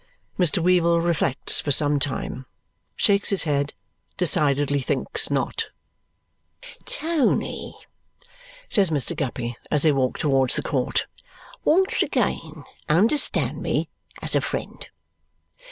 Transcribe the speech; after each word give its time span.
Mr. 0.39 0.57
Weevle 0.63 0.99
reflects 0.99 1.61
for 1.61 1.69
some 1.71 1.99
time. 1.99 2.47
Shakes 2.95 3.29
his 3.29 3.43
head. 3.43 3.75
Decidedly 4.17 4.79
thinks 4.81 5.29
not. 5.29 5.67
"Tony," 6.85 7.77
says 8.67 8.89
Mr. 8.89 9.15
Guppy 9.15 9.57
as 9.69 9.83
they 9.83 9.91
walk 9.91 10.17
towards 10.17 10.55
the 10.55 10.63
court, 10.63 11.05
"once 11.63 12.01
again 12.01 12.63
understand 12.89 13.61
me, 13.61 13.89
as 14.23 14.33
a 14.33 14.41
friend. 14.41 14.87